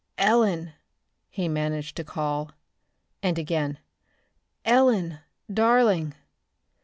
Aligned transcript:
"Ellen," 0.17 0.73
he 1.29 1.47
managed 1.47 1.95
to 1.97 2.03
call; 2.03 2.53
and 3.21 3.37
again, 3.37 3.77
"Ellen, 4.65 5.19
darling!" 5.53 6.15